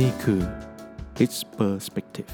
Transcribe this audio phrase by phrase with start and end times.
[0.00, 0.40] นี่คือ
[1.22, 2.30] It's Perspective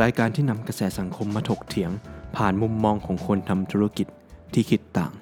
[0.00, 1.90] รายการที่นำกระแสสังคมมาถกเถียง
[2.36, 4.06] ผ่านมุมมองของคนทำธุรกิจ
[4.54, 5.12] ที่คิดต่าง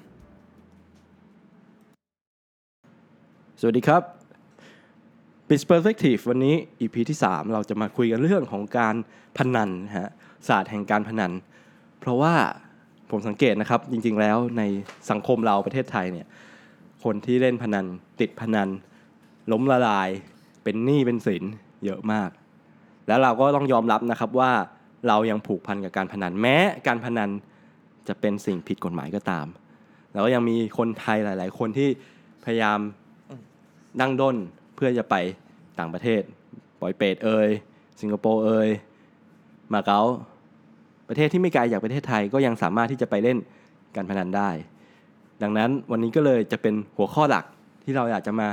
[3.59, 4.01] สวัสดีครับ
[5.47, 8.95] b i z Perspective วันนี้ EP ที่ 3 เราจะมาคุยกันเรื่องของการ
[9.37, 10.09] พนันนะฮะ
[10.47, 11.31] ศาสตร์แห่งการพนัน
[11.99, 12.33] เพราะว่า
[13.09, 14.63] ผมสังเกตนะครับ จริงๆแล้วใน
[15.09, 16.27] สังคมเราประเทศไทยเนี่ย
[17.03, 17.85] คนที่เล่นพนัน
[18.19, 18.69] ติดพนัน
[19.51, 20.11] ล้มละลาย
[20.63, 21.43] เป็นหนี้เป็นสิน
[21.85, 22.29] เยอะมาก
[23.07, 24.51] แล้วเราก็ต้องยอมรับนะครับว่า
[25.07, 26.57] เรายังผูกพันกับการพนันแม้
[26.87, 27.29] การพนัน
[28.07, 29.45] จะเป็นสิ่งผิดกฎหมายก็ตาม
[30.11, 31.89] แล้วก็ยังมีคนไทยหลาย ๆ คนที่
[32.45, 32.79] พยายาม
[33.99, 34.35] ดั้งด้น
[34.75, 35.15] เพื่อจะไป
[35.79, 36.21] ต่างประเทศ
[36.79, 37.47] ปอยเปรตเอย
[38.01, 38.69] สิงคโปร์เอย
[39.73, 40.01] มาเก๊า
[41.09, 43.37] ประเทศที่ไม่ไกลจากประเทศไทยก็ยังสามารถที่จะไปเล่น
[43.95, 44.49] การพนันได้
[45.41, 47.45] ดังนั้นวันนี้ก็เลยจะเป็นหัวข้อหลัก
[47.83, 48.47] ที่เราอยากจะมา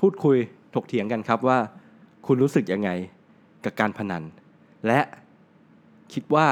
[0.00, 0.36] พูดคุย
[0.74, 1.58] ถกเถียงกันครับว่า
[2.26, 2.90] คุณรู้สึกยังไง
[3.64, 4.22] กับการพนัน
[4.86, 5.00] และ
[6.12, 6.48] คิดว่า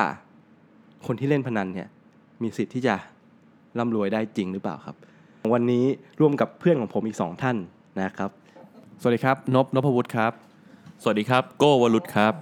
[1.06, 1.88] คนที่เล่นพนันเนี่ย
[2.42, 2.94] มีสิทธิ์ที่จะ
[3.78, 4.96] ร่ำรวยได้จริงหรือเปล่าครับ
[5.52, 5.84] วันนี้
[6.20, 7.56] ร่วมกับเพื่อนของผมอีกสองท่าน
[8.00, 8.30] นะครับ
[9.00, 10.32] สวัสดีครับ นบนพวุฒิครับ
[11.02, 12.34] สวัสดีครับ โก้วรุษครับ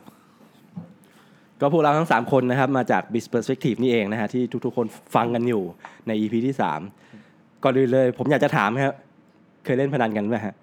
[1.61, 5.63] ก็พวกเราทั้ง 3 คนนะครับมาจาก b i z Perspective นี่เองนะฮะที่ทุกๆ คนฟังกันอยู่
[6.07, 6.55] ใน EP ที่
[7.09, 8.95] 3 ก่อนอื่นเลย ผมอยากจะถามครับ
[9.65, 10.55] เคยเล่นพนันกันไหมฮะ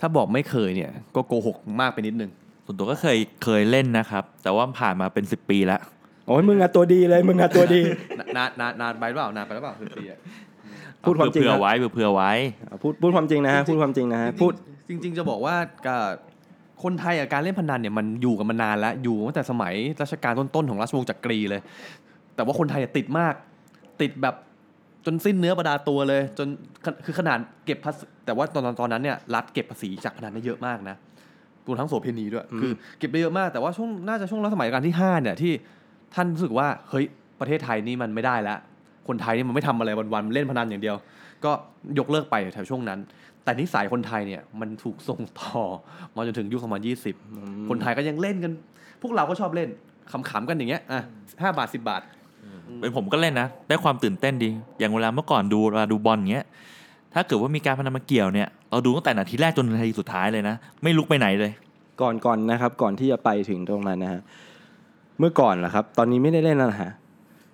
[0.00, 2.30] ถ้าบอกไม่เคยเนี่ยก็โกหกมากไปนิดนึง
[2.66, 5.80] ส่วนตัวก็เคยเคยเล่นนะครับ แต่ว่าผ่านมาเป็น 10 ปีแล้ว
[6.26, 7.80] โอ้ยมึงอะตัวดีเลยมึงอะตัวดี
[8.36, 10.18] นานนานนานไปหรือเปล่านานไปหรือเปล่าคือปีอะ
[11.02, 12.32] พูดความจริงเผื่อนะไว้เผื่อไว้
[12.64, 14.52] อะพูดพูดความจริงนะฮะพูดความจริงนะฮะพูด
[14.88, 16.02] จริง ๆ จะบอกว่ากับ
[16.82, 21.60] คนไทยอะการเล่นพนันเนี่ยมันอยู่กันมานานแล้วอยู่ตั้งแต่สมัยรัชกาลต้นๆของราชวงศ์จักรีเลย
[22.34, 23.34] แต่ว่าคนไทยอะติดมาก
[24.00, 24.34] ติดแบบ
[25.04, 26.48] จนสิ้นเนื้อประดาตัวเลย จน
[27.04, 30.96] คือขนาดเก็บภาษีแต่ว่าตอนตอนนั้นเนี่ยรัฐเก็บภาษีจากพนันได้เยอะมากนะ
[31.66, 35.52] รวมทั้งโสเพณีด้วย คือเก็บได้เยอะมากแต่ว่าช่วงน่าจะช่วงรัชสมัยรัชกาลที่ห้าเนี่ยที่
[36.14, 37.04] ท่านรู้สึกว่าเฮ้ย
[37.40, 38.58] ประเทศไทยนี่มันไม่ได้แล้ว
[39.08, 40.96] คนไทยนี่มันไม่ทำอะไรวันๆเล่นพนันอย่างเดียว
[41.44, 41.52] ก็
[41.98, 42.98] ยกเลิกไปแถวช่วงนั้น
[43.44, 45.62] แต่นิสัยคนไทยเนี่ยมันถูกส่งต่อ
[46.16, 46.60] มาจนถึงยุค
[47.14, 48.52] 2020คนไทยก็ยังเล่นกัน
[49.02, 49.68] พวกเราก็ชอบเล่น
[50.30, 51.02] ขำๆกันอย่างเงี้ยอะ
[51.42, 52.02] ห้าบาทสิบาท
[52.80, 56.46] เป็นผมก็เล่นนะ ได้ความตื่นเต้นดี อย่างเวลาเมื่อก่อนดูเวลาดูบอลอย่างเงี้ย
[57.14, 61.52] ถ้าเกิดว่ามีการพนันมาเกี่ยวเนี่ย เราดูตั้งแต่นาทีแรกจนนาทีสุดท้ายเลยนะ ไม่ลุกไปไหนเลย
[62.00, 64.20] ก่อนก่อนนะครับ ก่อนที่จะไปถึงตรงนั้นนะฮะ
[65.18, 66.90] เมื่อก่อนล่ะครับ ตอนนี้ไม่ได้เล่นแล้วนะฮะ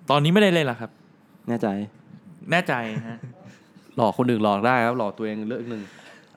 [0.09, 0.91] ตอนนี้ไม่ได้เล่นแล้วครับ
[1.49, 1.67] แน่ใจ
[2.51, 2.73] แน่ใจ
[3.09, 3.19] ฮะ
[3.95, 5.81] หลอกคนอื่นหลอกได้ครับ หลอกตัวเองเรื่องหนึ่ง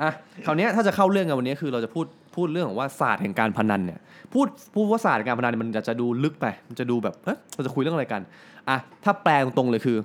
[0.03, 0.11] อะ
[0.47, 2.07] คราวเนี้ยถ้าจะเข้าเรื่องกันวันนี้คือเราจะพูด
[2.39, 4.01] พูดเรื่องของว่าศาสตร์แห่งการพนันเนี่ย
[4.33, 8.23] พูดพูดว่าศาสตร์แห่งการพนันมันจะจะดูลึกไป มันจะดูแบบเฮ้ยเราจะคุยเรื่องอะไรกัน
[8.69, 9.97] อะถ้าแปลตรงๆเลยคือ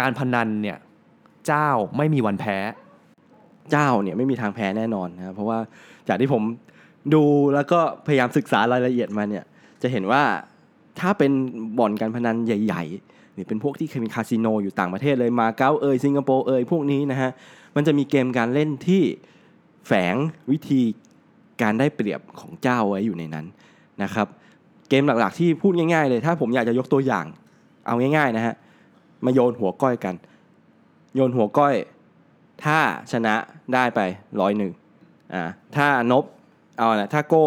[0.00, 0.78] การพนันเนี่ย
[1.46, 2.56] เจ้าไม่มีวันแพ้
[3.70, 5.58] เจ้าเนี่ยไม่มีทางแพ้แน่นอนนะครับเพราะว่า
[6.08, 6.42] จากที่ผม
[7.14, 7.22] ดู
[7.54, 9.44] แล้วก็พยายามศึกษารายละเอียดมาเนี่ย
[9.82, 10.22] จะเห็นว่า
[11.00, 11.32] ถ้าเป็น
[11.78, 17.30] บ่อนการพนันใหญ่ ๆ หรือเป็นพวกที่เคยมีคาสิโนอยู่ต่างประเทศเลยมาเก๊าเอยสิงคโปร์เอยพวกนี้นะฮะ
[17.76, 19.02] มันจะมีเกมการเล่นที่
[19.86, 20.14] แฝง
[20.50, 20.82] วิธี
[21.62, 23.46] การได้เปรียบของเจ้าไว้อยู่ในนั้น
[24.02, 24.26] นะครับ
[24.88, 27.26] เกมหลักๆที่พูดง่ายๆเลย ถ้าผมอยากจะยกตัวอย่าง
[27.86, 28.54] เอาง่ายๆนะฮะ
[29.24, 30.14] มาโยนหัวก้อยกัน
[31.14, 31.74] โยนหัวก้อย
[32.64, 32.78] ถ้า
[33.12, 33.34] ชนะ
[33.74, 34.00] ได้ไป
[34.40, 34.72] ร้อยหนึ่ง
[35.34, 35.42] อ่า
[35.76, 36.24] ถ้านบ
[36.78, 37.46] เอานะถ้าโก้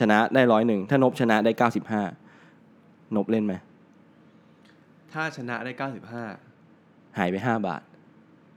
[0.00, 2.02] ชนะได้ร้อยหนึ่งถ้านบชนะได้เก้าสิบห้า
[3.16, 3.54] นบเล่นไหม
[5.12, 7.82] ถ้าชนะได้95หายไปห้าบาท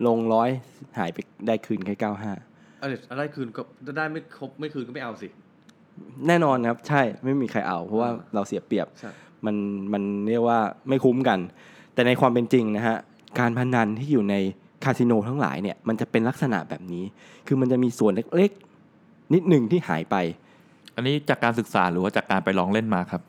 [0.05, 0.49] ลงร้อย
[0.97, 2.33] หายไปได้คืนแค่เก้าห้า
[2.81, 3.61] เออได้คืนก็
[3.97, 5.27] ได้ไม่ครบไม่คืนก็ไม่เอาสิ
[6.27, 9.11] แน่นอนครับ ใช่ไม่มีใครเอา เพราะว่าเราเสียเปรียบใช่
[9.45, 9.55] มัน
[9.93, 10.59] มันเรียกว่า
[10.89, 11.39] ไม่คุ้มกัน
[11.93, 12.97] แต่ในความเป็นจริงนะฮะ
[13.39, 14.35] การพนันที่อยู่ใน
[14.83, 17.03] คาสิโนทั้งหลายเนี่ยมันจะเป็นลักษณะแบบนี้
[17.47, 20.15] คือมันจะมีส่วนเล็กๆ นิดหนึ่งที่หายไป
[20.95, 23.21] อันนี้จากการศึกษาหรือว่าจากการไปลองเล่นมาครับ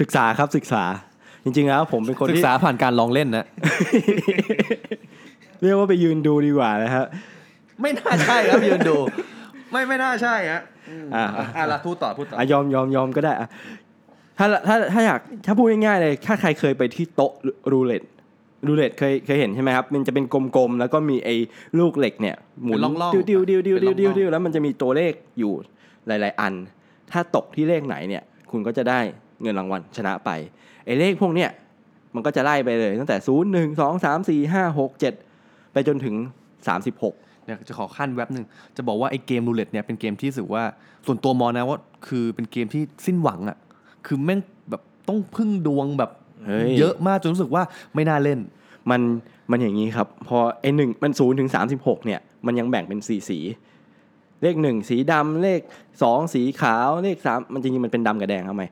[0.00, 0.84] ศึกษาครับศึกษา
[1.44, 3.46] จริงๆแล้วผมเป็นคนศึกที่ ษาผ่านการลองเล่นนะ
[5.62, 7.06] เรียกว่าไปยืนดูดีกว่านะฮะ
[7.82, 8.96] ไม่น่าใช่ครับยืนดู
[9.72, 10.62] ไม่ไม่น่าใช่ฮะ
[11.14, 11.24] อ่า
[11.56, 13.48] อะละพูดต่อพูดต่ออะยอมยอมยอมก็ได้อะ
[14.38, 17.32] ถ้าถ้าถ้าอยากถ้าพูดง่ายๆเลย ถ้าใครเคยไปที่โต๊ะ
[17.72, 18.02] รูเล็ต
[18.66, 20.24] รูเล็ตเคยเคยเห็นใช่ไหมครับ มันจะเป็น
[20.56, 21.34] กลมๆ แล้วก็มีไอ้
[21.78, 25.52] ลูกเหล็กเนี่ย หมุนเป็นร่องๆดิวดิวดิวดิวดิวดิวเป็นร่องๆดิวแล้วมันจะมีตัวเลขอยู่
[26.06, 26.52] หลาย ๆ อัน
[27.12, 29.00] ถ้าตกที่เลขไหนเนี่ย คุณก็จะได้
[29.42, 30.30] เงินรางวัลชนะไป
[30.84, 31.50] ไอ้เลขพวกเนี้ย
[32.14, 35.14] มันก็จะไล่ไปเลยตั้งแต่ศูนย์หนึ่งสองสามสี่ห้าหกเจ็ด
[35.72, 36.14] ไปจนถึง
[36.68, 37.14] สามสิบหก
[37.56, 38.44] เดี๋ยวจะขอคั่นแว็บหนึ่ง
[38.76, 40.62] จะบอกว่าไอ้เกมรูเล็ตเนี่ยเป็นเกมที่รู้สึกว่า
[41.06, 43.58] ส่วนตัวมองนะว่าคือเป็นเกมที่สิ้นหวังอะ
[44.06, 44.40] คือแม่ง
[44.70, 46.10] แบบต้องพึ่งดวงแบบ
[46.46, 47.62] เฮ้ยเยอะมากจนรู้สึกว่า
[47.94, 48.38] ไม่น่าเล่น
[48.90, 49.00] มัน
[49.50, 53.38] มันอย่างนี้ครับ พอไอหนึ่งมันศูนย์ถึงสามสิบหกเนี่ยมันยังแบ่งเป็นสีสี
[54.42, 55.60] เลขหนึ่งสีดำเลข
[56.02, 58.64] สองสีขาวเลขสามมันจริงๆมันเป็นดำกับแดงทำไม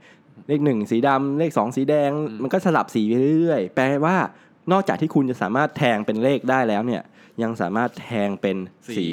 [0.48, 2.10] เลขหนึ่งสีดำเลขสองสีแดง
[2.42, 4.16] มันก็สลับสีไปเรื่อยๆแปลว่า
[4.72, 7.02] นอกจากที่คุณจะสามารถแทงเป็นเลขได้แล้วเนี่ย
[7.42, 9.06] ยังสามารถแทงเป็นสีสี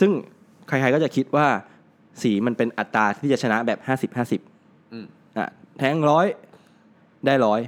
[0.00, 0.10] ซึ่ง
[0.68, 1.46] ใครๆก็จะคิดว่า
[2.22, 4.40] สีมันเป็นอัตราที่จะชนะแบบห้าสิบห้าสิบ
[4.92, 5.06] อืม
[5.38, 5.48] อะ
[5.78, 6.26] แทงร้อย
[7.26, 7.60] ได้ร้อย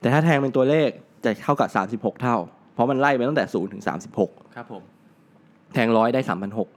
[0.00, 0.88] แต่ถ้าแทงเป็นตัวเลข
[1.24, 2.36] จะเท่ากับสามสิบหกเท่า
[2.74, 4.82] เพราะมันไล่ไปตั้งแต่ศูนย์ถึงสามสิบหกครับผม
[5.74, 6.68] แทงร้อยได้สามพันหก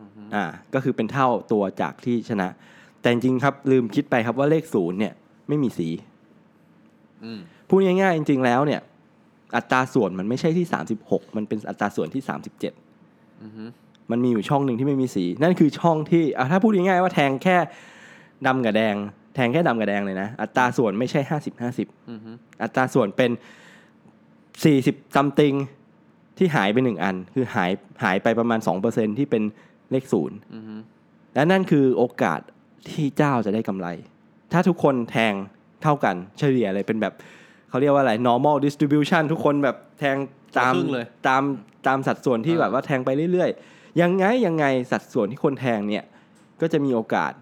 [0.00, 0.44] อือฮึอ่า
[0.74, 2.48] ก็คือเป็นเท่าตัวจากที่ชนะ
[3.00, 5.12] แต่จริงๆครับลืมคิดไปครับว่าเลขศูนย์เนี่ย
[5.48, 6.15] ไม่มีสีอืม
[7.68, 8.80] พูดง่ายๆจริง ๆ แล้วเนี่ย
[9.56, 12.72] อัตราส่วนมันไม่ใช่ที่สามสิบหกมันเป็นอัตราส่วนที่สามสิบเจ็ด
[13.42, 13.64] อือฮึ
[14.10, 17.56] มันมีอยู่ช่องหนึ่งที่ไม่มีสี นั่นคือช่องที่อะถ้าพูดง่ายๆว่าแทงแค่
[18.46, 18.96] ดำกับแดง
[19.34, 22.30] แทงแค่ดำกับแดงเลยนะ อัตราส่วนไม่ใช่ห้าสิบห้าสิบอือฮึ
[22.62, 23.30] อัตราส่วนเป็น
[24.64, 25.54] สี่สิบซัมติง
[26.38, 27.70] ที่หายไปหนึ่งอัน คือหาย
[28.02, 29.42] หายไปประมาณสองเปอร์เซ็นที่เป็น
[29.90, 30.74] เลขศูนย์อือฮึ
[31.34, 32.40] และนั่นคือโอกาส
[32.90, 33.88] ที่เจ้าจะได้กำไร
[34.52, 35.34] ถ้าทุกคนแทง
[35.82, 37.14] เท่ากันเฉลี่ยเลยเป็นแบบ
[37.68, 40.16] เขาเรียกว่าอะไร normal distribution ทุกคนแบบแทง
[40.58, 41.42] ตามครึ่งเลยตาม
[41.86, 46.04] ตามสัดส่วนที่อ่าแบบว่าแทงไปเรื่อยๆ ยังไงยังไงสัดส่วนที่คนแทงเนี่ย
[46.60, 47.32] ก็จะมีโอกาส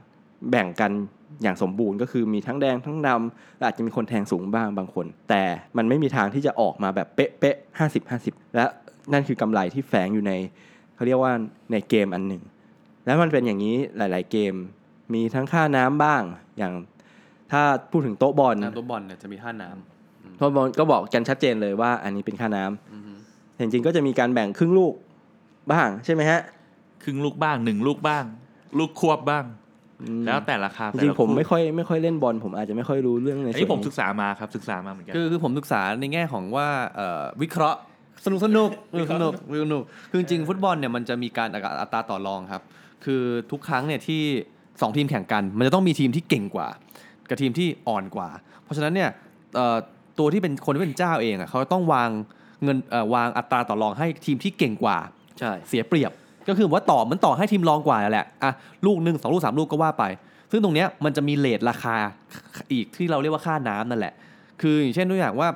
[0.51, 0.93] แบ่งกัน
[1.43, 5.43] อย่างสมบูรณ์ก็คือมีทั้งแดงทั้งดำและอาจจะมีคนแทงสูงบ้างบางคน แต่
[5.77, 8.65] มันไม่มีทางที่จะออกมาแบบเป๊ะเป๊ะห้าสิบห้าสิบและ
[9.13, 10.33] นั่นคือกำไรที่แฝงอยู่ใน
[10.95, 11.33] เขาเรียกว่า
[11.73, 12.43] ในเกมอันหนึ่ง
[13.07, 14.55] แล้วมันเป็นอย่างนี้หลาย ๆ เกม
[15.15, 16.23] มีทั้งค่าน้ำบ้าง
[16.59, 16.73] อย่าง
[17.55, 19.71] ถ้าพูดถึงโต๊ะบอลน้ำตัวบอลเนี่ยจะมีท่าน้
[20.39, 23.13] โต๊ะบอลก็บอกกันชัดเจนเลยว่า อันนี้เป็นค่าน้ำำอือฮึ
[23.55, 24.95] แต่จริงๆก็จะมีการแบ่งครึ่งลูก
[25.73, 26.41] บ้างใช่ไหมฮะ
[27.05, 28.25] ครึ่งลูกบ้างหนึ่งลูกบ้าง
[28.79, 29.45] ลูกควบบ้าง
[30.03, 37.79] อืมแล้วแต่ราคาจแต่ริงละๆผมคู่ไม่ค่อยไม่ค่อยเล่นบอลผมอาจจะไม่ค่อยรู้เรื่องในอันส่วนี้นผมศึนี้กษามาครับศึกษามาเหมือนกันคือคือผมศึกษาในแง่ของว่าเอ่อวิเคราะห์
[38.25, 39.33] สนุกสนุกสนุกสนุก
[39.65, 41.49] สนุกคือจริงๆฟุตบอลเนี่ยมันจะมีการ
[41.81, 42.63] อัตราต่อรองครับ
[43.05, 44.23] คือทุกครั้งเนี่ยที่
[44.81, 46.69] สองทีมแข่งกัน มันจะต้องมีทีมที่เก่งกว่า
[47.29, 48.29] กับทีมที่อ่อนกว่า
[48.65, 49.11] เพราะฉะนั้นเนี่ย
[49.55, 49.77] เอ่อ
[50.19, 52.11] ตัวที่เป็นคนที่เป็นเจ้าเองอะเขาต้องวาง
[52.65, 54.99] เงินเอ่อวางอัตราต่อรองให้ทีมที่เก่งกว่า
[55.39, 56.13] ใช่เสียเปรียบ
[56.49, 58.53] ก็คือว่าต่อมันต่อให้ทีมรองกว่าแหละอะ
[58.87, 60.05] ลูกหนึ่งสองลูกสามลูกก็ว่าไป
[60.51, 61.97] ซึ่งตรงเนี้ยมันจะมีเลทราคา
[62.73, 64.15] อีกที่เราเรียกว่าค่าน้ำนั่นแหละ
[64.61, 65.49] คืออย่างเช่นตัวอย่างว่า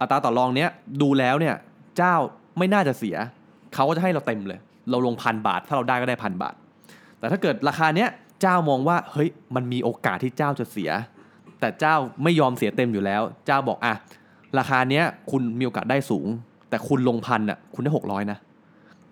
[0.00, 0.68] อัตราต่อรองเนี้ย
[1.02, 1.54] ดูแล้วเนี่ย
[1.96, 2.14] เจ้า
[2.58, 3.16] ไม่น่าจะเสีย
[3.74, 6.54] เขาก็จะให้เราเต็มเลย เราลงพันบาท ถ้าเราได้ก็ได้พันบาท
[7.18, 8.08] แต่ถ้าเกิดราคาเนี้ย
[8.42, 10.90] เจ้ามองว่าเฮ้ยมันมีโอกาสที่เจ้าจะเสีย
[11.60, 13.94] แต่เจ้าไม่ยอมเสียเต็มอยู่แล้ว เจ้าบอกอะ
[14.58, 16.26] ราคาเนี้ยคุณมีโอกาสได้สูง
[16.70, 18.38] แต่คุณลงพันอะคุณได้หกร้อยนะ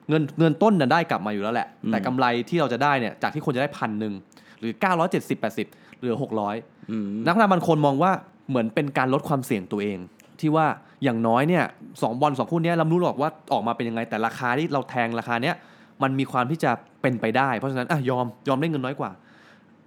[0.09, 4.13] เงินเงินต้นน่ะได้กลับมาอยู่แล้วแหละอืมแต่กำไรที่เราจะได้เนี่ยจากที่คนจะได้พันหนึ่ง
[4.59, 4.73] หรือ
[5.13, 6.17] 970 80 เหลือ
[6.53, 8.13] 600อืมนักพนันบางคนมองว่า
[8.49, 9.99] เหมือนเป็นการลดความเสี่ยงตัวเอง
[10.41, 10.67] ที่ว่า
[11.05, 11.65] อย่างน้อยเนี่ย
[12.03, 15.55] สองบอลสองคู่เนี้ยเราไม่รู้หรอกว่าออกมาเป็นยังไง แต่ราคาที่เราแทงราคาเนี้ย
[16.03, 16.71] มันมีความที่จะ
[17.03, 19.11] เป็นไปได้ เพราะฉะนั้นอะยอมยอมได้เงินน้อยกว่า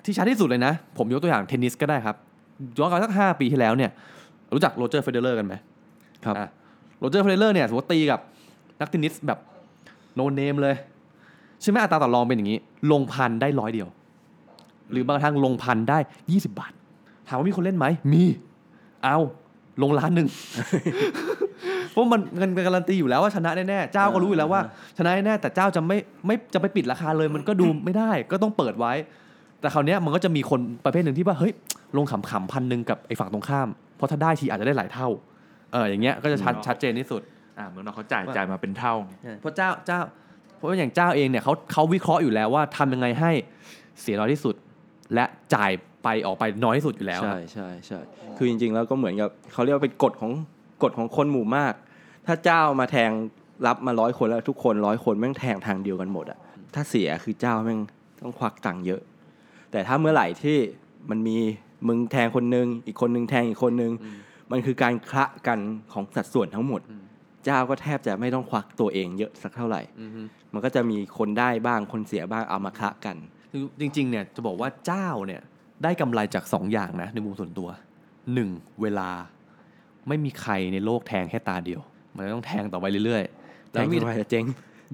[0.06, 2.15] ที่ชัดที่สุดเลยนะ ผมยกตัวอย่างเทนนิสก็ได้ครับ
[2.77, 3.92] ย้อนกลับสักห้าปีที่แล้วเนี่ย
[4.54, 5.54] รู้จักโรเจอร์เฟเดเลอร์กันไหม
[6.25, 6.48] ครับอะ
[7.00, 8.19] โรเจอร์เฟเดเลอร์เนี่ยสมมติตีกับ
[8.80, 9.39] นักเทนนิสแบบ
[10.15, 10.75] โนเนมเลย
[11.62, 12.59] ใช่ไหมอัตราต่อรองเป็นอย่างนี้
[12.92, 13.88] ลงพันได้ร้อยเดียว
[14.92, 16.00] หรือบางทางลงพันได้
[16.31, 16.71] ยี่สิบาท
[17.27, 18.24] ถามว่ามีคนเล่นไหม มี
[19.04, 19.18] เอา
[19.81, 20.27] ลงล้านหนึ่ง
[21.92, 24.62] เพราะมันเงินการันตีอยู่แล้วว่าชนะแน่ๆเจ้าก็รู้อยู่แล้วว่า
[24.98, 28.94] ชนะแน่ๆแต่เจ้าจะไม่ไม่จะไปปิดราคาเลย มันก็ดูไม่ได้ ก็ต้องเปิดไว้
[29.68, 31.54] แต่คราวเนี้ยมันก็จะมีคนประเภทหนึ่งที่ว่าเฮ้ย
[31.97, 35.07] ลงขำๆพันหนึ่งกับไอ้ฝั่งตรงข้าม เพราะถ้าได้ทีอาจจะได้หลายเท่า
[35.74, 37.21] เอออย่างเงี้ยก็จะชัดชัดเจนที่สุด
[37.57, 38.94] อ่าเหมือนเราเขาจ่ายจ่ายมาเป็นเท่า
[39.42, 40.00] เพราะเจ้าเจ้า
[40.57, 43.31] เพราะว่าอย่างเจ้าเองเนี่ยเขาเขาวิเคราะห์อยู่แล้วว่าทำยังไงให้
[44.02, 44.56] เสียน้อยที่สุด
[45.14, 45.71] และจ่าย
[46.04, 48.00] ไปออกไปน้อยที่สุดอยู่แล้วใช่ใช่ใช่
[48.38, 50.31] คือจริง ๆ แล้วก็เหมือนกับเขาเรียกว่าเป็นกฎของ
[50.83, 51.74] กฎของคนหมู่มาก
[52.28, 53.12] ถ้าเจ้ามาแทง
[53.68, 56.40] รับมาร้อยคนแล้วทุกคนร้อยคนแม่งแทงทางเดียวกันหมดอะ
[56.76, 57.80] ถ้าเสียคือเจ้าแม่ง
[58.21, 59.02] ต้องควักตังค์เยอะ
[59.71, 60.57] แต่ถ้าเมื่อไหร่ที่
[61.09, 61.38] มันมี
[61.88, 64.18] มึงแทงคนนึง อีกคนนึงแทงอีกคนนึงอืม
[64.52, 65.59] มันคือการคละกัน
[65.94, 67.04] ของสัดส่วนทั้งหมดอืม
[67.45, 70.21] เจ้าก็แทบจะไม่ต้องควักตัวเองเยอะสักเท่าไหร่อือฮึ
[70.54, 73.16] มันก็จะมีคนได้บ้างคนเสียบ้างเอามาคละกัน
[73.52, 75.42] คือจริงๆเนี่ยจะบอกว่าเจ้าเนี่ย
[75.83, 77.69] ได้กำไรจากสองอย่างนะในมุมส่วนตัว
[78.33, 78.50] หนึ่ง
[78.81, 79.09] เวลา
[80.07, 81.81] ไม่มีใครในโลกแทงแค่ตาเดียว
[82.16, 84.45] มันต้องแทงต่อไปเรื่อยๆ แทงมีเข้าไปจะเจ๊ง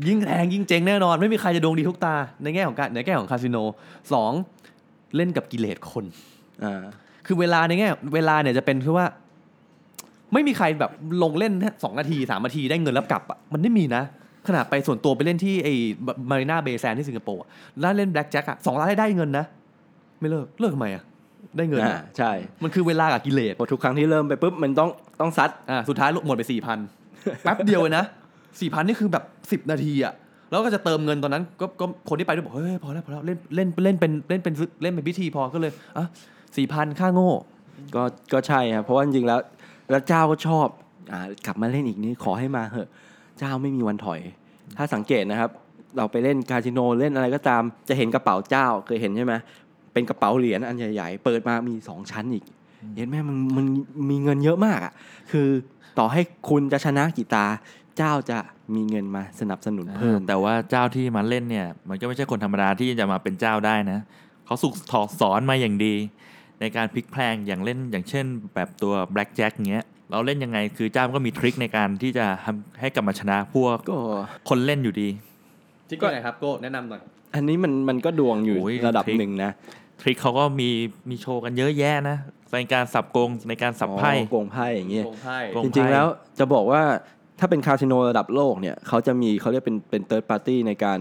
[0.07, 3.57] ยิ่งแทงยิ่งเจ๊งแน่นอน ไม่มีใครจะดวงดีทุกตาในแง่ของการในแง่ของคาสิโน
[4.13, 4.31] สอง
[5.15, 6.05] เล่นกับกิเลสคน
[6.63, 6.83] อ่า
[7.25, 9.05] คือเวลาในแง่เวลาเนี่ยจะเป็นคือว่า
[10.33, 10.91] ไม่มีใครแบบ
[11.23, 14.03] ลงเล่นแค่สองนาทีสามนาทีได้เงินแล้วกลับอะมันไม่มีนะ
[14.47, 15.73] ขนาดไปส่วนตัวไปเล่นที่ไอ้
[16.29, 19.45] Marina Bay Sands ที่สิงคโปร์อะแล้วเล่นแบล็กแจ็คอะสองล้านได้ได้เงินนะ
[20.19, 21.03] ไม่เลิกเลิกทำไมอะ
[21.57, 22.31] ได้เงินอ่าอะใช่
[22.63, 26.79] มันคือเวลากับกิเลสพอทุกครั้งที่เริ่มไปปุ๊บ มันต้องต้องซัดอ่าสุดท้ายหมดไปสี่พัน
[27.43, 28.05] แป๊บเดียวเลยนะ
[28.59, 30.13] สี่พันนี่คือแบบสิบนาทีอะ
[30.49, 36.05] แล้วก็จะเติมเงินตอนนั้นก็ก็คนที่ไปด้วยบอกเฮ้ยพอแล้วพอแล้วเล่นเล่นเล่นเป็นเล่นเป็นเล่นเป็นพิธีพอก็เลยอะ
[36.57, 37.31] สี่พันค่าโง่
[37.95, 39.39] ก็ก็ใช่ครับเพราะว่าจริงๆแล้ว
[39.89, 40.67] แล้วเจ้าก็ชอบ
[41.11, 42.89] อ่ากลับมาเล่นอีกนี้ขอให้มาเหอะ
[43.39, 44.19] เจ้าไม่มีวันถอย
[44.77, 45.49] ถ้าสังเกตนะครับ
[45.97, 49.33] เราไปเล่นคาสิโนเล่นอะไรก็ตามจะเห็นกระเป๋าเจ้าเคยเห็นใช่ไหม
[49.93, 52.43] เป็นกระเป๋าเหรียญอันใหญ่ ๆ เปิดมามีสองชั้นอีก
[52.97, 53.65] เห็นไหมมันมัน
[54.09, 54.93] มีเงินเยอะมากอะ
[55.31, 55.47] คือ
[55.99, 57.45] ต่อให้คุณจะชนะกี่ตา
[57.97, 58.39] เจ้าจะ
[58.75, 63.99] มีเงินมาสนับสนุนเพิ่ม แต่ว่าเจ้าที่มาเล่นเนี่ย มันก็ไม่ใช่คนธรรมดาที่จะมาเป็นเจ้าได้นะ
[64.45, 65.95] เขาสุกถอกสอนมาอย่างดี
[66.59, 73.97] ในการพลิกแพลงอย่างเล่นอย่างเช่น แบบตัว black jack เงี้ยเราเล่นยังไงคือเจ้ามันก็มีทริคในการที่จะทำให้กลับมาชนะพวกก็
[74.49, 75.09] คนเล่นอยู่ดี
[75.89, 77.01] ที่ก็ไหนครับโก้แนะนำหน่อย
[77.35, 79.51] อันนี้มันมันก็ดวงอยู่โอ้ยระดับทริคหนึ่งนะ
[80.01, 80.69] trick เขาก็มี
[81.09, 82.17] มีโชว์กันเยอะแยะนะ
[82.51, 86.07] ในการสับโกงในการสับไพ่อ๋อโกงไพ่อย่างเงี้ยโกงไพ่โกงจริงๆแล้ว
[86.39, 86.81] จะบอกว่า
[87.39, 90.99] ถ้าเป็นคาสิโนระดับโลกเนี่ยเขาจะมีเขาเรียกเป็นเป็น third party ในการ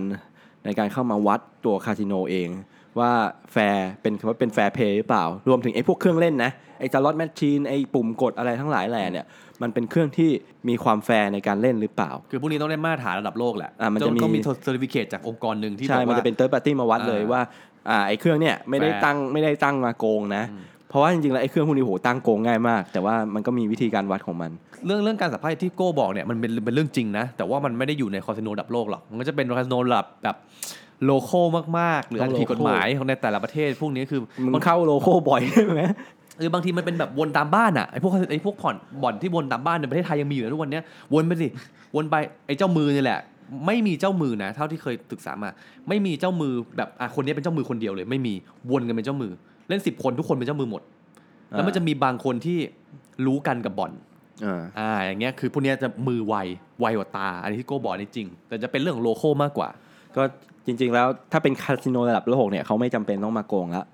[0.64, 2.48] ในการเข้ามาวัดตัวคาสิโนเอง
[2.98, 3.12] ว่า
[3.52, 9.26] แฟร์เป็นว่าเป็น fair play หรือเปล่า รวมถึงไอ้พวกเครื่องเล่นนะไอ้ slot machine ไอ้ปุ่มกดอะไรทั้งหลายแหล่เนี่ย
[9.62, 10.30] มันเป็นเครื่องที่
[10.68, 17.42] มีความแฟร์ในการเล่นหรือเปล่า คือพวกนี้ต้องได้มาตรฐานระดับโลกแหละอะมันจะมีต้องมี certificate จากองค์กรหนึ่งที่ใช่แบบมันว่าจะเป็น third party มาวัดเลยอ่าว่า
[17.90, 20.62] อ่าไอ้เครื่องเนี่ยไม่ได้แฟร์ตั้งไม่ได้ตั้งมาโกงนะอืม
[20.92, 24.50] เพราะว่าจริงๆแล้วไอ้เครื่องพวกนี้โหตั้งโกงง่ายมาก แต่ว่ามันก็มีวิธีการวัดของมัน
[24.86, 30.36] เรื่องเรื่องการสับไพ่ที่โก้บอกเนี่ยมันเป็นเป็นเรื่องจริงนะ แต่ว่ามันไม่ได้อยู่ในคาสิโนระดับโลกหรอกมันก็จะเป็นคาสิโนระดับแบบ
[31.06, 31.40] local
[31.78, 35.82] มากๆ หรืออันต้องผิดกฎ local หมายของในแต่ละประเทศ พวกนี้คือมึงมันเข้า local บ่อยใช่ไหม
[36.40, 40.82] คือบางทีมันเป็นแบบวนตามบ้านอะไอ้พวกไอ้พวกบ่อนบ่อนที่วนตามบ้านในประเทศไทยยังมีอยู่นะทุกวันเนี้ย
[41.14, 41.48] วนไปสิ
[41.94, 42.14] วนไป
[42.46, 43.20] ไอ้เจ้ามือนี่แหละ
[43.66, 45.50] ไม่มีเจ้ามือนะ เท่าที่เคยศึกษามา
[45.88, 48.34] ไม่มีเจ้ามือแบบอะคนนี้เป็นเจ้ามือคนเดียวเลย ไม่มี
[48.70, 49.32] วนกันเป็นเจ้ามือ
[49.72, 50.82] เล่นสิบคนทุกคนเป็นเจ้ามือหมด
[51.50, 52.58] แล้วมันจะมีบางคนที่
[53.26, 53.92] รู้กันกับบ่อน
[54.44, 56.34] อ่าอ่าอย่างเงี้ยคือพวกเนี้ยจะมือไว
[56.80, 59.68] ไวกว่าตา อันนี้ที่โก้บอกนี่จริง แต่จะเป็นเรื่องของโลโก้มากกว่า
[60.16, 60.22] ก็
[60.66, 63.84] จริง ๆ แล้วถ้าเป็นคาสิโนระดับโลกเนี่ยเขาไม่จำเป็นต้องมาโกงละ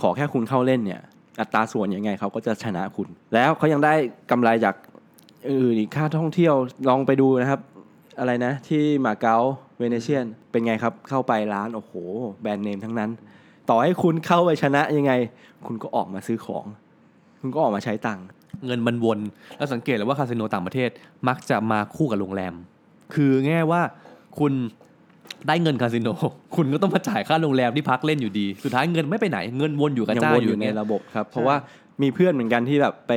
[0.00, 1.00] ขอแค่คุณเข้าเล่นเนี่ย
[1.40, 3.94] อัตราส่วนยังไงเขาก็จะชนะคุณ แล้วเขายังได้
[4.30, 4.74] กำไรจาก
[5.50, 6.54] อื่นอีกค่าท่องเที่ยว
[6.88, 7.60] ลองไปดูนะครับ
[8.18, 9.36] อะไรนะ ที่มาเก๊า
[9.78, 11.92] เวเนเชียนเป็นไงครับเข้าไปร้านโอ้โห
[12.40, 13.10] แบรนด์เนมทั้งนั้น
[13.70, 15.12] ต่อให้คุณเข้าไปชนะยังไง
[15.66, 16.64] คุณก็ออกมาซื้อของ
[17.40, 18.26] คุณก็ออกมาใช้ตังค์
[18.66, 19.18] เงินมันวน
[19.56, 20.90] แล้วสังเกตเลยว่าคาสิโนต่างประเทศ
[21.28, 22.54] มักจะมาคู่กับโรงแรม
[23.14, 23.80] คือง่ายว่า
[24.38, 24.52] คุณ
[25.48, 26.08] ได้เงินคาสิโน
[26.56, 31.56] คุณก็ต้องมาจ่ายค่าโรงแรมที่พักเล่นอยู่ดี สุดท้ายเงินไม่ไปไหน เงินวนอยู่กับยังเจ้าวนออยู่ยู่ในเนี่ยระบบครับ เพราะว่า
[32.02, 33.12] มีเพื่อนเหมือนกันที่แบบไป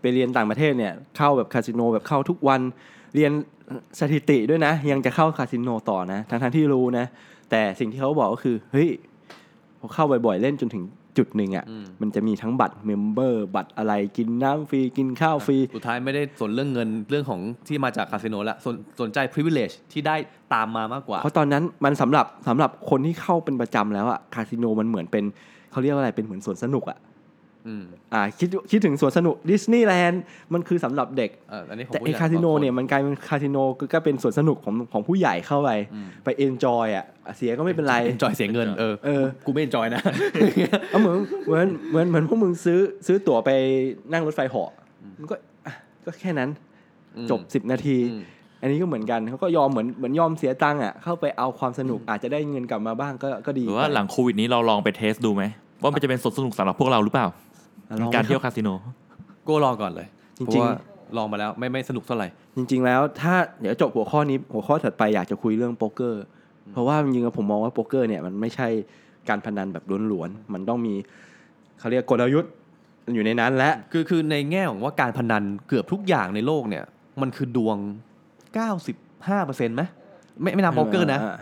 [0.00, 2.60] ไปเรียนต่างประเทศเนี่ยเข้าแบบคาสิโนแบบเข้าทุกวัน
[3.14, 3.32] เรียน
[4.00, 7.06] สถิติด้วยนะ ยังจะเข้าคาสิโนต่อนะทั้งทั้งๆที่รู้นะ
[7.50, 8.88] แต่สิ่งที่เขาบอกก็คือเฮ้ย
[9.80, 10.84] พอเข้าบ่อยๆเล่นจนถึง
[11.18, 20.16] จุดหนึ่งอะอืมมันจะมีทั้งบัตร member บัตรอะไรกินน้ำฟรีกินข้าวฟรี สุดท้ายไม่ได้สนเรื่องเงินเรื่องของที่มาจากคาสิโนละสนสนใจ privilege ที่ได้
[20.54, 25.24] ตามมามากกว่า เพราะตอนนั้นมันสำหรับสำหรับคนที่เข้าเป็นประจำแล้วอะคาสิโนมันเหมือนเป็น
[25.70, 27.15] เขาเรียกว่าอะไรเป็นเหมือนสวนสนุกอะอืม
[28.14, 33.56] อ่าคิดคิดถึงสวนสนุกดิสนีย์แลนด์มันคือสำหรับเด็กเอออันนี้ของแต่ผู้ไอใหญ่คาสิโนบงเนี่ยมันกลายเป็นคาสิโน
[33.94, 37.04] ก็เป็นสวนสนุกของของผู้ใหญ่เข้าไปอืมไป enjoy อะ
[37.36, 40.02] เสียก็ไม่เป็นไร enjoy เสียเงินเออเออกูไม่ enjoy นะ
[40.90, 43.50] เอาเหมือนเหมือนเหมือนเหมือนพวกมึงซื้อซื้อตั๋วไป
[44.12, 44.70] นั่งรถไฟเหาะ
[45.18, 46.50] มันก็อะก็แค่นั้น
[47.16, 48.22] อืมจบสิบนาทีอืม
[48.60, 55.44] อันนี้ก็เหมือนกันเขาก็ยอมเหมือนเหมือนยอมเสียตังค์อะเข้าไปเอาความสนุกอาจจะได้เงินกลับมาบ้างก็ก็ดีหรือว่าหลังโควิดนี้เราลองไป test ดูไหม
[55.82, 57.45] ว่ามันจะเป็นสวนสนุกสำหรับพวกเราหรือเปล่าลองไหม
[58.14, 58.68] การเที่ยวครับคาสิโน
[59.44, 60.06] โก้รอก่อนเลย
[60.38, 60.74] จริงๆเพาะว่า
[61.16, 66.24] ลองมาแล้วไม่ไม่สนุกเท่าไหร่จริง ๆ แล้วถ้าเดี๋ยวจบหัวข้อนี้หัวข้อถัดไปอยากจะคุยเรื่องโป๊กเกอร์
[66.72, 68.68] เพราะว่าจริงๆแล้วผมมองว่าโป๊กเกอร์เนี่ยมันไม่ใช่
[69.28, 70.94] การพนันแบบล้วนๆมันต้องมี
[71.78, 72.52] เขาเรียกกลยุทธ์
[73.14, 76.84] อยู่ในนั้นและคือคือในแง่ของว่าการพนันเกือบทุกอย่างในโลกเนี่ย
[77.20, 77.76] มันคือดวง
[78.56, 79.82] 95%ไหม
[80.42, 81.36] ไม่ไม่นับโป๊กเกอร์นะา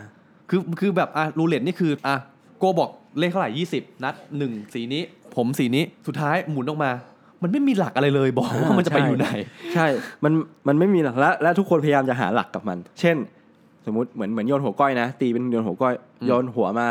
[0.49, 5.01] คือคือแบบอะรูเล็ตนี่คืออะโกบอกเลขเท่าไหร่ 20 นัด1สีนี้
[5.35, 6.91] ผมสีนี้สุดท้ายหมุนออกมา
[7.43, 9.27] มันไม่มีหลักอะไรเลยบอกว่ามันจะไปอยู่ไหน
[9.75, 9.87] ใช่
[10.23, 10.33] มัน
[10.67, 13.17] มันไม่มีหลักและและทุกคนพยายามจะหาหลักกับมัน เช่น
[13.85, 16.87] สมมติเหมือนเหมือนโยนหัวก้อยนะ ตีเป็นโยนหัวก้อยอืมโยนหัวมา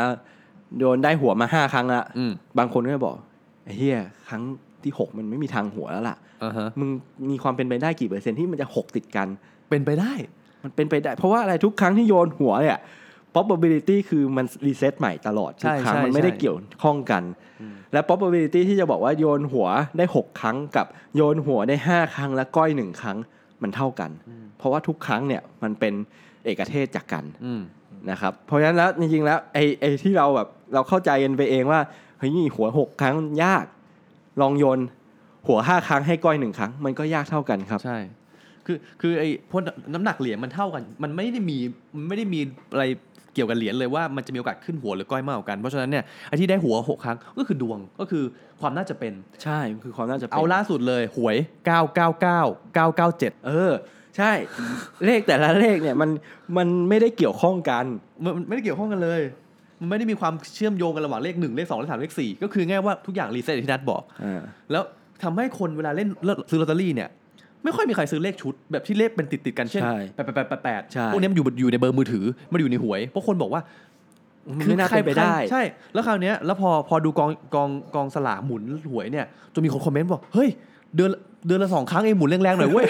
[0.79, 3.15] โยนได้หัวมาห้าครั้งละอืม บางคนก็จะบอก
[3.63, 4.41] ไอ้เฮียครั้ง
[4.83, 6.89] ที่หกมันไม่มีทางหัวแล้วล่ะ อ่าฮะมึง
[7.29, 9.27] มีความเป็นไปได้กี่เปอร์เซ็นต์ที่มันจะหกติดกัน
[9.69, 10.13] เป็นไปได้
[10.63, 12.79] มันเป็นไปได้ เพราะว่าอะไรทุกครั้งที่โยนหัวเนี่ย
[13.35, 17.23] probability คือมันรีเซ็ตใหม่ตลอดทุใช่กครั้งใช่มันไม่ได้ใช่เกี่ยวข้องกัน
[17.93, 23.17] และ probability ที่จะบอกว่าโยนหัวได้ 6 ครั้งกับโยนหัวได้ 5 ครั้งและก้อยหนึ่งครั้ง
[23.61, 24.11] มันเท่ากัน
[24.57, 25.93] เพราะว่าทุกครั้งเนี่ยมันเป็น
[26.45, 27.61] เอกเทศจากกันอืม
[28.11, 31.79] นะครับเพราะฉะนั้นแล้วจริงๆแล้วไอ้ไอ้ที่เราแบบเราเข้าใจกันไปเองว่า
[32.17, 33.65] เฮ้ยนี่หัว 6 ครั้งมันยาก
[34.41, 34.79] ลองโยน
[35.47, 37.97] หัว 5 ครั้งให้ก้อยหนึ่งครั้ง มันก็ยากเท่ากันครับใช่
[38.65, 39.61] คือคือไอ้พวก
[39.93, 41.57] น้ำหนักเหรียญมันเท่ากัน มันไม่ได้มี
[41.95, 42.39] มันไม่ได้มี
[42.71, 42.85] อะไร
[43.35, 48.23] เกี่ยวกับเหรียญเลยว่ามันจะมีโอกาสขึ้นหัวหรือก้อยมากกว่ากัน เพราะฉะนั้นเนี่ยไอ้ที่ได้หัวหกครั้งก็คือดวงก็คือ
[48.61, 49.13] ความน่าจะเป็น
[49.43, 51.35] ใช่คือความน่าจะป็นเอาล่าสุดเลยหวย
[51.95, 53.71] 999 997 เออ
[54.17, 54.31] ใช่
[55.05, 56.09] เลขแต่ละเลขเนี่ยมัน
[56.57, 57.85] มันไม่ได้เกี่ยวข้องกัน
[58.23, 59.21] มันมันไม่ได้เกี่ยวข้องกันเลย
[59.79, 64.83] มันไม่ได้มีความเชื่อมโยงกันระหว่างเลขหนึ่งเลขสองเลขสามเลขสี่ก็คือง่ายว่าทุกอย่างรีเซ็ตที่นัดบอกอ่าแล้ว
[65.23, 66.09] ทำให้คนเวลาเล่น
[66.49, 67.09] ซื้อลอตเตอรี่เนี่ย
[67.65, 73.61] ไม่ค่อยมีใครซื้อเลขชุดแบบที่เลขเป็นติดติดๆกันเช่นใช่แปดแปดแปดแปดแปดใช่พวกนี้มันอยู่อยู่ในเบอร์มือถือไมันอยู่ในหวยเพราะคนบอกว่า
[74.57, 75.61] มันไม่น่าเป็นไปได้ ใช่
[75.93, 80.49] แล้วคราวเนี้ยแล้วพอพอดูกองกองกองสลากหมุนหวยเนี่ยจนมีคนคอมเมนต์บอกเฮ้ย
[80.95, 81.11] เดือน
[81.47, 82.85] เดือนละสองครั้งเองหมุนแรงๆหน่อยเว้ย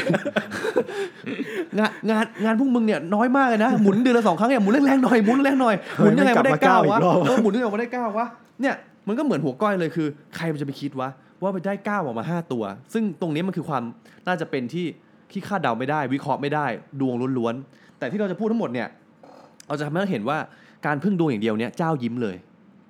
[1.77, 8.27] งานงานงานพวกมึงเนี่ยน้อยมากเลยนะหมุนเดือนละสองครั้งเนี่ยหมุนแรงๆหน่อยหมุนแรงๆหน่อยหมุนยังไงมาได้เก้าวะกลับมาเก้าอีกรอบเออหมุนยังไงมาได้เก้าวะ
[8.61, 8.75] เนี่ย
[9.07, 11.09] มันก็เหมือนหัวก้อยเลยคือ ใครมันจะไปคิดวะ
[11.41, 12.63] ว่าไปได้เก้าออกมาห้าตัว
[12.93, 13.83] ซึ่งตรงนี้มันคือความ
[14.27, 14.85] น่าจะเป็นที่
[15.31, 16.65] ที่คาดเดาไม่ได้ วิเคราะห์ไม่ได้
[17.01, 18.87] ดวงล้วนๆแต่ที่เราจะพูดทั้งหมดเนี่ย
[19.67, 20.37] เราจะทำให้เราเห็นว่า
[20.85, 22.35] การพึ่งดวงอย่างเดียวเนี่ยเจ้ายิ้มเลย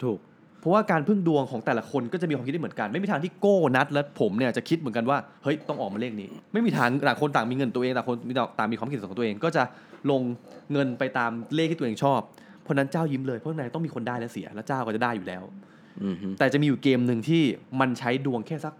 [0.03, 0.19] ถูก
[0.59, 9.63] เพราะว่าการพึ่งดวงของแต่ละคนก็จะมีความคิดที่เหมือนกัน ไม่มีทางที่โก้นัดและผมเนี่ยจะคิดเหมือนกันว่าเฮ้ยต้องออกมาเลขนี้ ไม่มีทางต่างคนต่างมีเงินตัวเองต่างคนมีต่างมีความคิดของตัวเอง ก็จะ
[10.11, 10.21] ลง
[10.71, 12.19] เงินไปตามเลขที่ตัวเองชอบ
[12.63, 15.74] เพราะฉะนั้นเจ้ายิ้มเลยเพราะในต้องมีคนได้และเสีย แล้วเจ้าก็จะได้อยู่แล้วอือฮึ
[16.39, 17.43] แต่จะมีอยู่เกมหนึ่งที่
[17.79, 18.73] มันใช้ดวงแค่สัก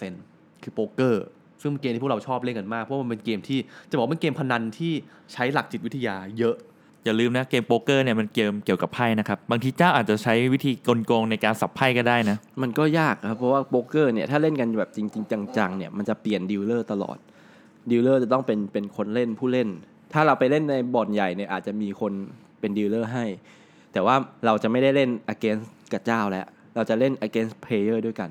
[0.00, 1.24] 20%คือโป๊กเกอร์
[1.62, 3.58] ซึ่งเป็นเกมที่พวกเราชอบเล่นกันมาก เพราะมันเป็นเกมที่
[3.90, 4.92] จะบอกว่าเป็นเกมพนันที่
[5.32, 6.56] ใช้หลักจิตวิทยาเยอะ
[7.04, 17.18] อย่าลืมนะเกมโป๊กเกอร์เนี่ยมันเกมเกี่ยวกับไพ่นะครับ บางทีเจ้าอาจจะใช้วิธีกลโกงในการสับไพ่ก็ได้นะ มันก็ยากครับ เพราะว่าโป๊กเกอร์เนี่ยถ้าเล่นกันแบบจริง ๆ จังๆเนี่ยมันจะเปลี่ยน dealer ตลอด
[17.90, 19.68] dealer จะต้องเป็นเป็นคนเล่นผู้เล่น
[20.12, 22.12] ถ้าเราไปเล่นในบ่อนใหญ่เนี่ยอาจจะมีคน
[22.60, 23.24] เป็นดีลเลอร์ให้
[23.92, 24.16] แต่ว่า
[24.46, 28.30] เราจะไม่ได้เล่น against กับเจ้าแล้ว เราจะเล่น against player ด้วยกัน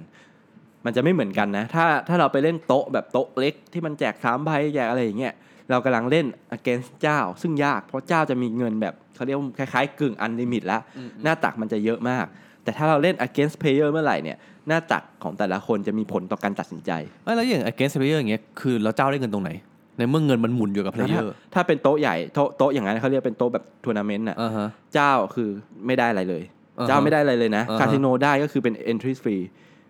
[0.86, 5.34] มันจะไม่เหมือนกันนะ ถ้าถ้าเราไปเล่นโต๊ะแบบโต๊ะเล็กที่มันแจกสามใบแจกอะไรอย่างเงี้ย
[5.70, 6.26] เรากำลังเล่น
[6.58, 10.82] against เจ้า ซึ่งยากเพราะเจ้าจะมีเงินแบบเขาเรียกว่าคล้ายๆ กึ่ง unlimit แล้ว
[11.24, 12.26] หน้าตักมันจะเยอะมาก
[12.64, 16.92] แต่ถ้าเราเล่น against player เมื่อไหร่เนี่ยหน้าตักของแต่ละคนจะมีผลต่อการตัดสินใจ
[17.24, 19.52] ไม่แล้วอย่าง against player อย่างเงี้ยคือเราเจ้าได้เงินตรงไหน
[19.98, 25.50] ในเมื่อเงินมันหมุนอยู่กับถ้า player ถ้าเป็นโต๊ะใหญ่โต๊ะโต๊ะอย่างนั้นเขาเรียกเป็นโต๊ะแบบทัวร์นาเมนต์อะอ่าฮะเจ้าคือ
[25.86, 26.44] ไม่ได้อะไรเลย
[26.80, 29.44] อ่าฮะเจ้าไม่ได้อะไรเลยนะอ่าฮะคาสิโนได้ก็คือเป็น entry fee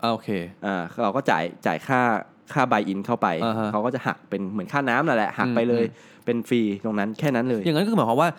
[0.04, 0.30] อ่าโอเค
[0.65, 2.02] อ่าเราก็จ่ายจ่ายค่า
[2.54, 8.30] ค่าบ y อินเข้าไปอ่าฮะเขาก็จะหักเป็นเหมือนค่าน้ำนั่นแหละหักไปเลยอืมเป็น fee ตรงนั้นแค่นั้นเลย อย่างนั้นก็คือหมายความว่า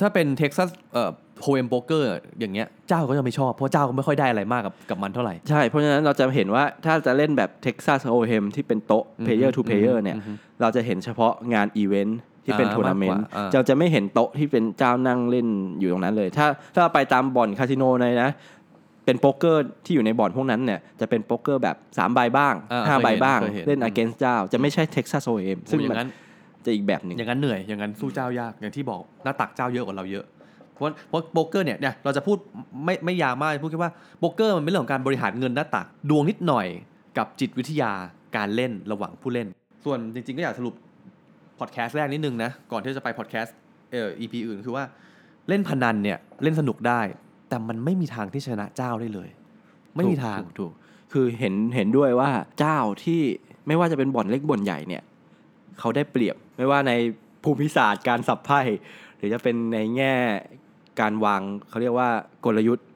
[0.00, 1.10] ถ้าเป็น Texas เอ่อ
[1.42, 2.08] Hold'em โป๊กเกอร์
[2.40, 15.46] อย่างเงี้ยเจ้าก็จะไม่ชอบ เพราะเจ้าก็ไม่ค่อยได้อะไรมากกับกับมันเท่าไหร่ ใช่ เพราะฉะนั้นเราจะเห็นว่าถ้าจะเล่นแบบ Texas Hold'em ที่เป็นโต๊ะอืม player to อืม player เนี่ยอืมเราจะเห็นเฉพาะงานอีเวนท์ที่เป็นอ่าทัวร์นาเมนต์มากกว่าอ่าเราจะไม่เห็นโต๊ะที่เป็นเจ้านั่งเล่น
[15.78, 18.30] อยู่ตรงนั้นเลย ถ้าถ้าเราไปตามบ่อนคาสิโนในนะ
[19.04, 26.10] เป็นโป๊กเกอร์ที่อยู่ในบ่อนพวกนั้นเนี่ยจะเป็นโป๊กเกอร์แบบ3ใบบ้างอ่า5ใบบ้างเคยเห็นเล่นอืม against เจ้า จะไม่ใช่ Texas Hold'em ซึ่งมันอย่างนั้น
[26.64, 30.24] จะอีกแบบหนึ่งอย่างนั้นเหนื่อยอย่างนั้นสู้เจ้ายากอย่างที่บอกหน้าตักเจ้าเยอะกว่าเราเยอะ
[30.78, 32.36] เพราะเพราะโป๊กเกอร์เนี่ยเนี่ยเราจะพูด
[32.84, 36.66] ไม่ไม่ยาวมากพูดแค่ว่าโป๊กเกอร์มันเป็นเรื่องของการบริหารเงินหน้าตักดวงนิดหน่อย
[37.18, 37.92] กับจิตวิทยา
[38.36, 39.48] การเล่นระหว่างผู้เล่น
[39.84, 40.74] ส่วนจริง ๆ ก็อยากสรุป
[41.58, 43.56] พอดแคสต์แรกนิดนึงนะก่อนที่จะไปพอดแคสต์
[43.92, 44.84] เอ่อ EP อื่นคือว่า
[45.48, 47.00] เล่นพนันเนี่ยเล่นสนุกได้
[47.48, 49.28] แต่มันไม่มีทางที่ชนะเจ้าได้เลย
[49.96, 50.72] ไม่มีทางถูกถูก
[51.12, 53.20] คือเห็นเห็นด้วยว่าเจ้าที่
[53.66, 55.02] ไม่ว่าจะเป็นบ่อนเล็กบ่อนใหญ่เนี่ย
[55.78, 56.92] เขาได้เปรียบไม่ว่าใน
[57.44, 58.60] ภูมิศาสตร์การสับไพ่
[59.16, 60.14] หรือจะเป็นในแง่
[61.00, 62.08] การวางเขาเรียกว่า
[62.44, 62.86] กลยุทธ์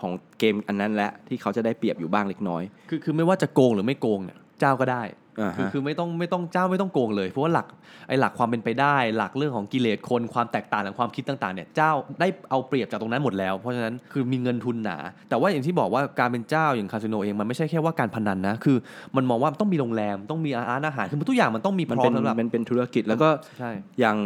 [0.00, 5.04] ของเกมอันนั้นแหละที่เขาจะได้เปรียบอยู่บ้างเล็กน้อย คือคือไม่ว่าจะโกงหรือไม่โกงเนี่ยเจ้าก็ได้
[5.40, 7.66] อ่าคือฮะคือไม่ต้องไม่ต้องเจ้าไม่ต้องโกงเลย เพราะว่าหลัก
[8.08, 14.96] ไอ้หลักความเป็นไปได้ หลักเรื่องของกิเลสคนความแตกต่างของความคิดต่างๆเนี่ยเจ้าได้เอาเปรียบจากตรงนั้นหมดแล้ว เพราะฉะนั้นคือมีเงินทุนหนา
[15.28, 18.76] แต่ว่าอย่างที่บอกว่าการเป็นเจ้าอย่างคาสิโนเองมันไม่ใช่แค่ว่าการพนันนะคือ
[19.16, 24.16] มันมองว่าต้องมีโรงแรมต้องมีร้านอาหารคือทุกอย่างมันต้องมีมันพร้อเป็นสำหรับมันเป็นธุรกิจแล้วก็ใช่อย่าง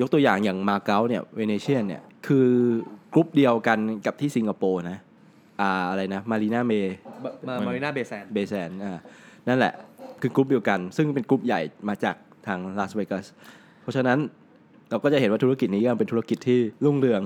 [0.00, 2.48] ยกตัวอย่างอย่างมาเก๊าเนี่ยเวเนเชียนเนี่ยคือ
[3.12, 4.98] กรุ๊ปเดียวกันกับที่สิงคโปร์นะ
[5.60, 6.72] อ่าอะไรนะมารีนาเม
[7.48, 8.98] มามารีนาเบย์แซนด์เบย์แซนด์อ่า
[9.48, 9.72] นั่นแหละ
[10.20, 13.26] คือกรุ๊ปเดียวกัน ซึ่งเป็นกรุ๊ปใหญ่มาจากทางลาสเวกัส
[13.82, 14.18] เพราะฉะนั้น
[14.90, 17.22] เราก็จะเห็นว่าธุรกิจนี้ยังเป็นธุรกิจที่รุ่งเรือง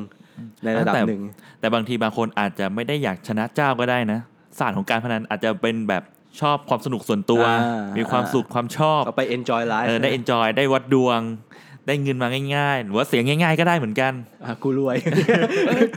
[0.64, 1.22] ในระดับแต่หนึ่ง
[1.60, 4.20] แต่บางทีบางคนอาจจะไม่ได้อยากชนะเจ้าก็ได้นะ
[4.58, 6.02] ศาสตร์ของการพนันอาจจะเป็นแบบ
[6.40, 11.20] ชอบความสนุกส่วนตัวอ่ามีมีความสุขความชอบเอาไป enjoy life เออได้ enjoy ได้วัดดวง
[11.86, 14.12] ได้เงินมาง่ายๆ หรือว่าเสียง่าย ๆ ก็ได้เหมือนกัน
[14.44, 14.96] อะกูรวย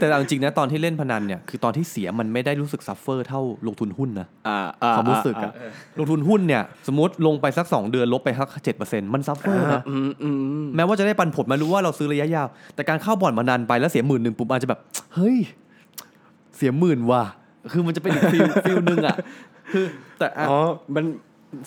[0.00, 5.52] ต่เอาจริงๆนะตอนที่เล่นพนันเนี่ยคือตอนที่เสียมันไม่ได้รู้สึก suffer เท่าลงทุนหุ้นนะอ่าอ่ความรู้สึกอะ
[5.98, 14.80] ลงทุนหุ้นเนี่ยสมมติลงไปสัก 2 เดือนลบไปสักเจ็ดเปอร์เซ็นต์มัน suffer นะอืมอืมอืมแม้ว่าจะได้ปันผลมารู้ว่าเราซื้อระยะยาว แต่การเข้าบ่อนมานานไปแล้วเสียหมื่นหนึ่งปุ๊บอาจจะแบบ
[15.14, 15.36] เฮ้ย
[16.56, 17.24] เสียหมื่นว่ะ
[17.72, 19.16] คือมันจะเป็นอีก feel feel หนึ่งอะ
[19.72, 19.84] คือ
[20.18, 20.58] แต่อะอ๋อ
[20.94, 21.04] มัน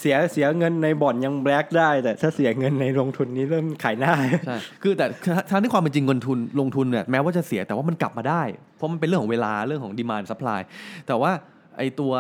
[0.01, 4.13] เสียเสียเงินในบ่อนยัง brag ได้ แต่ถ้าเสียเงินในลงทุนนี้เริ่มขายหน้า
[4.47, 5.05] ใช่คือแต่
[5.49, 8.41] ทางที่ความเป็นจริงลงทุนลงทุนเนี่ยแม้ว่าจะเสียแต่ว่ามันกลับมาได้
[8.77, 10.61] เพราะมันเป็นเรื่องของเวลาเรื่องของ demand supply
[11.07, 11.31] แต่ว่า
[11.77, 12.11] ไอตัว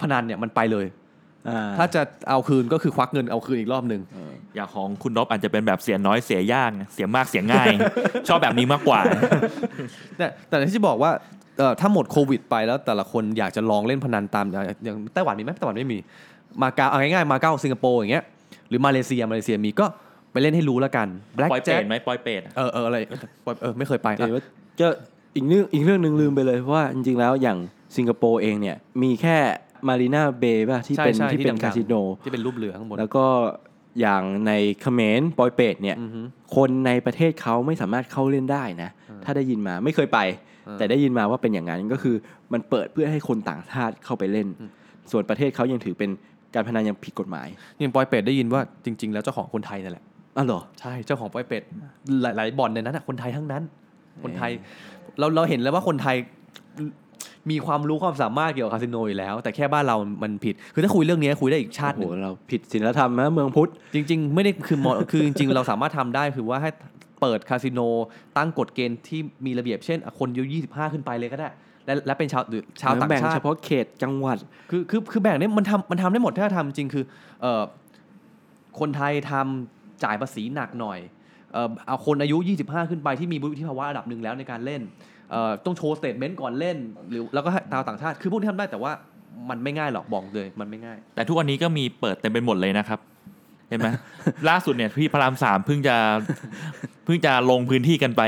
[0.00, 0.86] พนันเนี่ยมันไปเลย
[1.48, 4.02] อ่าถ้าจะเอาคืนก็คือควักเงินเอาคืนอีกรอบหนึ่ง
[4.54, 7.72] อย่างของคุณนบอาจจะเป็นแบบเสียน้อยเสียยากเสียมากเสียง่าย
[8.28, 9.00] ชอบแบบนี้มากกว่า
[10.16, 11.10] แต่แต่ที่จะบอกว่า
[11.58, 15.98] เอ่อถ้าหมดโควิดไปแล้วแต่ละคนอยากจะลองเล่นพนันตามอย่างอย่างไต้หวันมีไหมไต้หวันไม่มี
[16.62, 18.24] มาเก๊าเอาง่ายๆมาเก๊าสิงคโปร์อย่างเงี้ย
[18.68, 19.86] หรือมาเลเซียมาเลเซียมีก็
[20.32, 22.96] ไปเล่นให้รู้แล้วกัน Black ปอยเป็ Jack ดไหมปอยเป็ดเออเอออะไร
[23.62, 24.44] เออไม่เคยไปเห็นอะว่า
[24.80, 24.88] ก็
[25.36, 27.58] อีกเรื่องอีกเรื่องหนึ่งลืมไปเลยเพราะว่าจริงๆแล้วอย่าง
[27.96, 29.36] สิงคโปร์เองเนี่ยมีแค่
[29.88, 33.26] มารีนาเบย์ป่ะที่ใช่เป็นใช่ที่เป็นดังๆคาสิโน ที่เป็นรูปเรือข้างบนแล้วก็
[34.00, 36.20] อย่างในเขมรปอยเปตเนี่ย อือฮึ
[36.56, 38.90] คนในประเทศเขาไม่สามารถเข้าเล่นได้นะ
[39.24, 40.18] ถ้าได้ยินมาไม่เคยไป
[40.68, 42.16] อ่า แต่ได้ยินมาว่าเป็นอย่างนั้นก็คือ
[42.52, 44.48] มันเปิดเพื่อให้คนต่างชาติเข้าไปเล่น
[45.10, 46.10] ส่วนประเทศเขายังถือเป็น
[46.54, 47.48] การพนันยังผิดกฎหมาย
[47.82, 50.04] ยังปอยเป็ดได้ยินว่าจริง ๆ แล้วเจ้าของคนไทยนั่นแหละ
[50.36, 51.62] อ้าวเหรอใช่เจ้าของปอยเป็ด
[52.22, 53.62] หลายๆบ่อนในนั้นอะคนไทยทั้งนั้น
[54.22, 54.52] คนไทย
[55.18, 56.16] เราเราเห็นแล้วว่าคนไทย
[57.50, 66.70] มีความรู้ความสามารถเกี่ยวกับคาสิโนอยู่แล้ว แต่แค่บ้านเรามันผิด คือถ้าคุยเรื่องนี้คุยได้อีกชาติหโอ้นึ่งโหเราผิดศีลธรรมนะเมืองพุทธจริง ๆ ไม่ได้คือมอคือจริง ๆ เราสามารถทำได้คือว่าให้
[67.20, 67.80] เปิดคาสิโน
[68.36, 71.48] ตั้งกฎเกณฑ์ที่มีระเบียบเช่นอะคนอายุ25 ขึ้นไปเลยก็ได้
[71.86, 74.36] และและเป็นชาวหรือชาวต่างแบ่งชาเฉติพาะเขตจังหวัด
[74.70, 77.04] คือคือคือแบ่งเนี่ยมันทำมันทำได้หมดถ้าทำจริงคือ
[77.40, 77.62] เอ่อ
[78.80, 80.98] คนไทยทำจ่ายภาษีหนักหน่อย
[81.52, 84.82] เอ่อเอาคนอายุ 25 ขึ้นไปที่มีวุฒิภาวะระดับหนึ่งแล้วในการเล่น
[85.30, 86.76] เอ่อต้องโชว์สเตทเมนต์ก่อนเล่น
[87.10, 88.92] หรือแล้วก็ให้ชาวต่างชาติคือพวกที่ทำได้แต่ว่า
[89.50, 92.98] มันไม่ง่ายหรอกบอกเลยมันไม่ง่าย แต่ทุกวันนี้ก็มีเปิดเต็มไปหมดเลยนะครับ
[93.68, 93.88] เห็นไหม
[94.48, 95.96] ล่าสุดเนี่ยพี่พระรามสามเพิ่งจะ
[97.04, 98.22] เพิ่งจะลงพื้นที่กันไป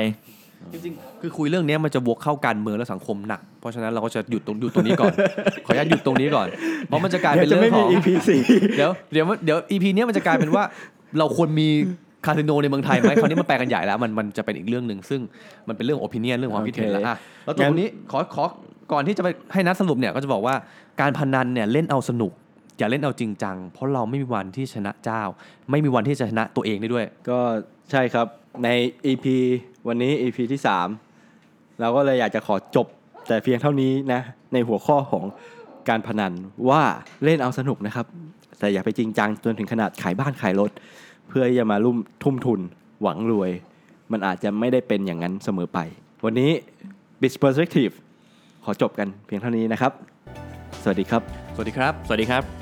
[0.72, 5.12] จริงๆ คือคุยเรื่องนี้มันจะบวกเข้าการเมืองและสังคมหนัก เพราะฉะนั้นเราก็จะหยุดตรงหยุดตรงนี้ก่อน
[5.66, 6.48] ขออนุญาตหยุดตรงนี้ก่อน
[6.86, 8.40] เพราะมันจะกลายเป็นเดี๋ยวจะเรื่องไม่ขมีอง EP สี่
[8.76, 10.64] เดี๋ยวเดี๋ยวเดี๋ยว EP เนี้ยมันจะกลายเป็นว่า
[11.18, 11.68] เราควรมี
[12.26, 15.20] คาสิโนในเมืองไทยไหมคราวนี้มันแปลกันใหญ่แล้วมันมันจะเป็นอีกเรื่องหนึ่งซึ่ง
[15.68, 18.44] มันเป็นเรื่องโอปิเนียนเรื่องความคิดเห็นแล้วอะแล้วตรงนี้ขอขอ
[18.92, 20.54] ก่อนที่จะไปให้นัดสรุปเนี่ยก็จะบอกว่า
[21.00, 22.32] การพนันเนี่ยเล่นเอาสนุก
[22.78, 25.22] อย่าเล่นเอาจริงจัง เพราะเราไม่มีวันที่ชนะเจ้า
[25.70, 27.38] ไม่มีวันที่จะชนะตัวเองได้ด้วย ก็
[27.90, 28.26] ใช่ครับ
[28.64, 28.68] ใน
[29.10, 29.24] EP
[29.88, 30.60] วันนี้ EP ที่
[31.20, 32.86] 3 เราก็เลยอยากจะขอจบ
[33.28, 34.20] แต่เพียงเท่านี้นะ
[34.52, 35.24] ในหัวข้อของ
[35.88, 36.32] การพนัน
[36.68, 36.82] ว่า
[37.24, 38.06] เล่นเอาสนุกนะครับ
[38.58, 40.70] แต่อย่าไปจริงจังจนถึงขนาดขายบ้านขายรถ
[41.28, 42.60] เพื่อจะมาลุ่มทุ่มทุน
[43.02, 43.50] หวังรวย
[44.12, 45.78] มันอาจจะไม่ได้เป็นอย่างนั้นเสมอไป
[46.24, 46.50] วันนี้
[47.20, 47.94] b i z Perspective
[48.64, 49.92] ขอจบกันเพียงเท่านี้นะครับ
[50.82, 51.22] สวัสดีครับ
[51.54, 52.61] สวัสดีครับ สวัสดีครับ